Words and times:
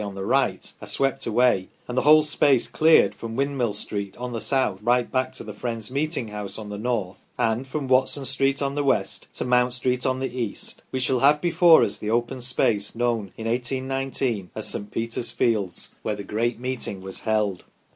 on 0.03 0.15
the 0.15 0.25
right, 0.25 0.73
are 0.81 0.87
swept 0.87 1.27
away, 1.27 1.69
and 1.87 1.95
the 1.95 2.01
whole 2.01 2.23
space 2.23 2.67
cleared, 2.67 3.13
from 3.13 3.35
Windmill 3.35 3.71
Street 3.71 4.17
on 4.17 4.31
the 4.33 4.41
south 4.41 4.81
right 4.81 5.11
back 5.11 5.31
to 5.33 5.43
the 5.43 5.53
Friends' 5.53 5.91
meeting 5.91 6.29
house 6.29 6.57
on 6.57 6.69
the 6.69 6.77
north, 6.79 7.27
and 7.37 7.67
from 7.67 7.87
Watson 7.87 8.25
Street 8.25 8.63
on 8.63 8.73
the 8.73 8.83
west 8.83 9.27
to 9.33 9.45
Mount 9.45 9.73
Street 9.73 10.03
on 10.03 10.19
the 10.19 10.35
east, 10.35 10.81
we 10.91 10.99
shall 10.99 11.19
have 11.19 11.39
before 11.39 11.83
us 11.83 11.99
the 11.99 12.09
open 12.09 12.41
space 12.41 12.95
known 12.95 13.31
in 13.37 13.45
1819 13.45 14.49
as 14.55 14.67
St. 14.67 14.89
Peter's 14.89 15.29
fields, 15.29 15.93
where 16.01 16.15
the 16.15 16.23
great 16.23 16.59
meeting 16.59 17.01
was 17.01 17.19
held. 17.19 17.63